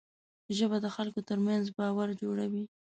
[0.57, 2.63] ژبه د خلکو ترمنځ باور جوړوي